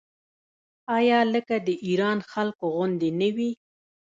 [0.97, 3.51] آیا لکه د ایران خلکو غوندې نه وي؟